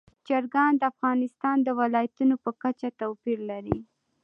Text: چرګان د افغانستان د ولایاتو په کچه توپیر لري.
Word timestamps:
چرګان 0.27 0.71
د 0.77 0.81
افغانستان 0.93 1.57
د 1.63 1.69
ولایاتو 1.79 2.35
په 2.43 2.51
کچه 2.61 2.87
توپیر 2.99 3.39
لري. 3.51 3.77